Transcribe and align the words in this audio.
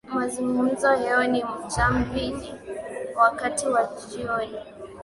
Mazungumzo 0.13 0.93
yao 0.93 1.27
ni 1.27 1.43
Jamvini 1.75 2.53
wakati 3.15 3.67
wa 3.67 3.89
jioni 4.09 4.55